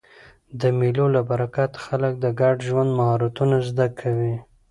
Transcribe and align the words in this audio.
د 0.59 0.61
مېلو 0.79 1.05
له 1.15 1.21
برکته 1.29 1.77
خلک 1.85 2.13
د 2.19 2.25
ګډ 2.39 2.55
ژوند 2.67 2.89
مهارتونه 2.99 3.55
زده 3.69 3.87
کوي. 3.99 4.35